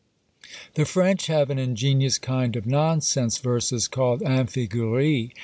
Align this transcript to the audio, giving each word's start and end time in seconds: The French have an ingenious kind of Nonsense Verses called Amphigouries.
The 0.73 0.85
French 0.85 1.27
have 1.27 1.51
an 1.51 1.59
ingenious 1.59 2.17
kind 2.17 2.55
of 2.55 2.65
Nonsense 2.65 3.37
Verses 3.37 3.87
called 3.87 4.23
Amphigouries. 4.23 5.29